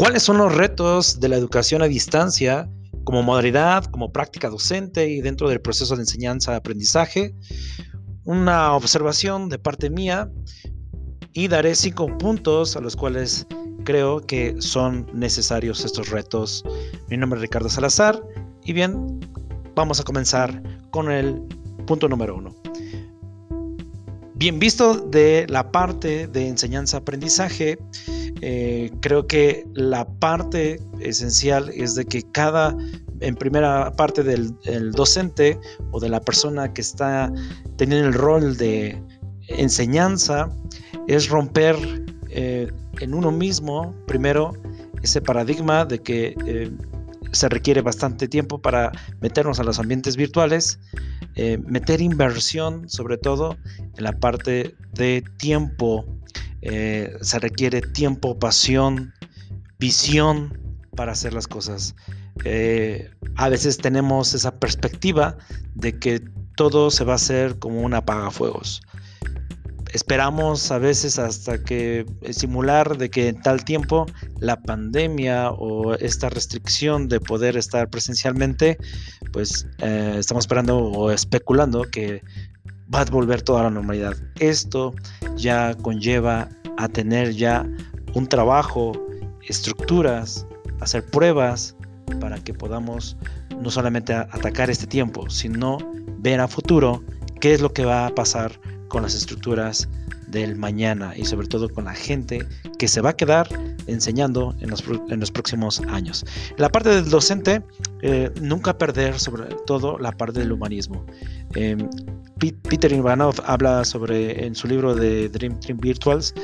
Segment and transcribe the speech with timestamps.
[0.00, 2.70] ¿Cuáles son los retos de la educación a distancia
[3.04, 7.34] como modalidad, como práctica docente y dentro del proceso de enseñanza-aprendizaje?
[8.24, 10.30] Una observación de parte mía
[11.34, 13.46] y daré cinco puntos a los cuales
[13.84, 16.64] creo que son necesarios estos retos.
[17.10, 18.22] Mi nombre es Ricardo Salazar
[18.64, 19.20] y bien,
[19.74, 20.62] vamos a comenzar
[20.92, 21.42] con el
[21.86, 22.56] punto número uno.
[24.34, 27.76] Bien visto de la parte de enseñanza-aprendizaje,
[28.42, 32.76] eh, creo que la parte esencial es de que cada,
[33.20, 35.58] en primera parte del docente
[35.90, 37.32] o de la persona que está
[37.76, 39.00] teniendo el rol de
[39.48, 40.48] enseñanza,
[41.06, 41.76] es romper
[42.30, 44.52] eh, en uno mismo, primero,
[45.02, 46.70] ese paradigma de que eh,
[47.32, 50.80] se requiere bastante tiempo para meternos a los ambientes virtuales,
[51.66, 53.56] meter inversión sobre todo
[53.96, 56.04] en la parte de tiempo
[56.62, 59.14] eh, se requiere tiempo, pasión,
[59.78, 60.58] visión
[60.96, 61.94] para hacer las cosas.
[62.44, 65.36] Eh, a veces tenemos esa perspectiva
[65.74, 66.22] de que
[66.56, 68.82] todo se va a hacer como un apagafuegos.
[69.92, 74.06] Esperamos a veces hasta que eh, simular de que en tal tiempo
[74.38, 78.78] la pandemia o esta restricción de poder estar presencialmente,
[79.32, 82.22] pues estamos esperando o especulando que
[82.94, 84.16] va a volver toda la normalidad.
[84.38, 84.94] Esto
[85.36, 87.66] ya conlleva a tener ya
[88.14, 88.92] un trabajo,
[89.48, 90.46] estructuras,
[90.80, 91.76] hacer pruebas
[92.20, 93.16] para que podamos
[93.60, 95.78] no solamente atacar este tiempo, sino
[96.18, 97.02] ver a futuro
[97.40, 98.52] qué es lo que va a pasar
[98.88, 99.88] con las estructuras
[100.26, 102.46] del mañana y sobre todo con la gente
[102.78, 103.48] que se va a quedar
[103.86, 106.24] enseñando en los, en los próximos años.
[106.56, 107.62] La parte del docente,
[108.02, 111.04] eh, nunca perder sobre todo la parte del humanismo.
[111.54, 111.88] Em,
[112.38, 116.34] Peter Ivanov habla sobre en su libro de Dream, Dream Virtuals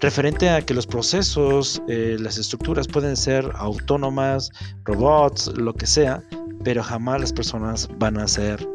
[0.00, 4.50] referente a que los procesos, eh, las estructuras pueden ser autónomas,
[4.84, 6.22] robots, lo que sea,
[6.64, 8.66] pero jamás las personas van a ser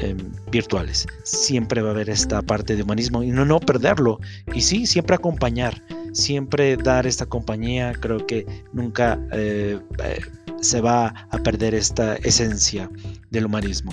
[0.00, 0.18] Em,
[0.50, 1.06] virtuales.
[1.22, 4.18] Siempre va a haber esta parte de humanismo y no, no perderlo.
[4.52, 5.82] Y sí, siempre acompañar,
[6.14, 7.92] siempre dar esta compañía.
[8.00, 10.20] Creo que nunca eh, eh,
[10.60, 12.90] se va a perder esta esencia
[13.30, 13.92] del humanismo.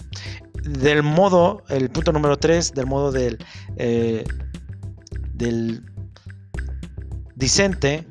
[0.64, 3.38] Del modo, el punto número 3, del modo del,
[3.78, 4.24] eh,
[5.34, 5.84] del
[7.36, 8.08] discente,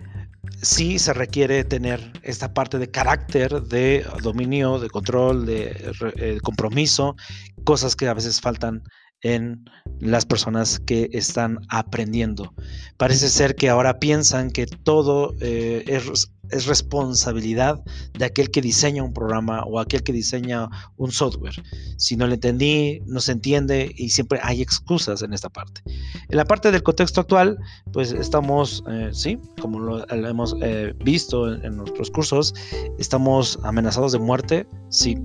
[0.63, 7.17] sí se requiere tener esta parte de carácter, de dominio, de control, de, eh, compromiso,
[7.65, 8.83] cosas que a veces faltan
[9.23, 9.65] en
[10.01, 12.55] las personas que están aprendiendo.
[12.97, 17.83] Parece ser que ahora piensan que todo eh, es, es, responsabilidad
[18.15, 21.63] de aquel que diseña un programa o aquel que diseña un software.
[21.99, 25.83] Si no lo entendí, no se entiende y siempre hay excusas en esta parte.
[26.29, 27.59] En la parte del contexto actual,
[27.93, 32.55] pues estamos, eh, sí, como lo, hemos eh, visto en, en nuestros cursos,
[32.99, 35.19] estamos amenazados de muerte, sí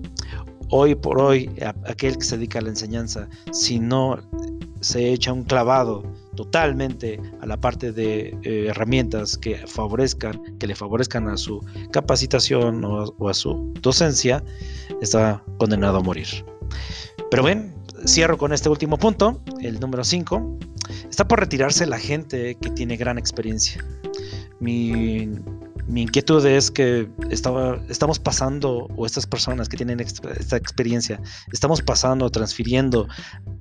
[0.70, 1.50] hoy por hoy
[1.86, 4.20] aquel que se dedica a la enseñanza, si no
[4.82, 6.04] se echa un clavado
[6.36, 11.60] totalmente a la parte de eh, herramientas que favorezcan, que le favorezcan a su
[11.92, 14.44] capacitación o, a su docencia,
[15.02, 16.28] está condenado a morir.
[17.32, 17.74] Pero bien,
[18.06, 20.60] cierro con este último punto, el número 5.
[21.10, 23.84] Está por retirarse la gente que tiene gran experiencia.
[24.60, 25.30] Mi
[25.88, 31.82] mi inquietud es que estaba, estamos pasando, o estas personas que tienen esta experiencia, estamos
[31.82, 33.08] pasando, transfiriendo,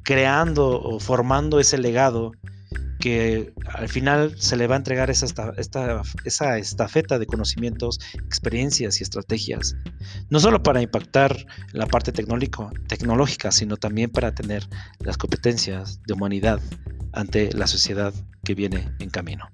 [0.02, 2.32] creando o formando ese legado
[2.98, 5.26] que al final se le va a entregar esa,
[5.58, 9.76] esta, esa estafeta de conocimientos, experiencias y estrategias,
[10.30, 11.36] no solo para impactar
[11.72, 14.66] la parte tecnológica, sino también para tener
[15.00, 16.60] las competencias de humanidad
[17.12, 19.50] ante la sociedad que viene en camino.